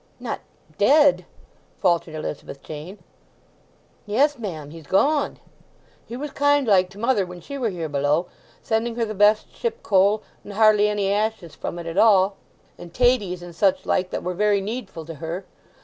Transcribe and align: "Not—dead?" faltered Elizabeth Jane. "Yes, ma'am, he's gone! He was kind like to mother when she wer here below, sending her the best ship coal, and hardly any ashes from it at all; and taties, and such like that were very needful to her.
"Not—dead?" 0.19 1.25
faltered 1.79 2.15
Elizabeth 2.15 2.63
Jane. 2.63 2.97
"Yes, 4.07 4.39
ma'am, 4.39 4.71
he's 4.71 4.87
gone! 4.87 5.37
He 6.07 6.17
was 6.17 6.31
kind 6.31 6.65
like 6.67 6.89
to 6.89 6.97
mother 6.97 7.23
when 7.23 7.39
she 7.39 7.55
wer 7.59 7.69
here 7.69 7.87
below, 7.87 8.25
sending 8.63 8.95
her 8.95 9.05
the 9.05 9.13
best 9.13 9.55
ship 9.55 9.83
coal, 9.83 10.23
and 10.43 10.53
hardly 10.53 10.87
any 10.89 11.11
ashes 11.13 11.53
from 11.53 11.77
it 11.77 11.85
at 11.85 11.99
all; 11.99 12.37
and 12.79 12.91
taties, 12.91 13.43
and 13.43 13.55
such 13.55 13.85
like 13.85 14.09
that 14.09 14.23
were 14.23 14.33
very 14.33 14.59
needful 14.59 15.05
to 15.05 15.13
her. 15.21 15.45